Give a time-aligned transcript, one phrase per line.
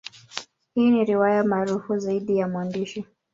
[0.75, 3.05] Hii ni riwaya maarufu zaidi ya mwandishi.